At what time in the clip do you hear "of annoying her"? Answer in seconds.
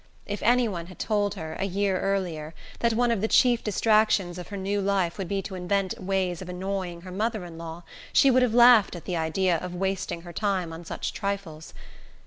6.41-7.11